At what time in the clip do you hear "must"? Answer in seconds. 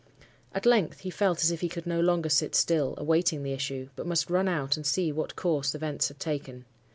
4.07-4.31